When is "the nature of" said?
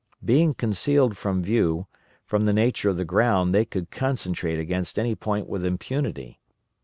2.45-2.97